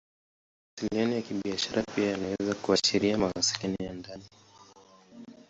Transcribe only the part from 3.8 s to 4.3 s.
ndani.